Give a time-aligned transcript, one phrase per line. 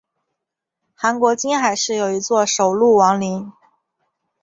[0.95, 3.53] 韩国金海市有一座首露王陵。